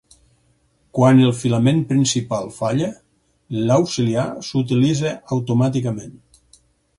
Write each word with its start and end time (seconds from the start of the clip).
Quan 0.99 1.19
el 1.25 1.33
filament 1.41 1.83
principal 1.91 2.49
falla, 2.55 2.87
l'auxiliar 3.69 4.25
s'utilitza 4.49 5.13
automàticament. 5.37 6.19